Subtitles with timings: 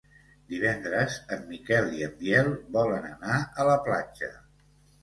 [0.53, 4.35] Divendres en Miquel i en Biel volen anar a la platja.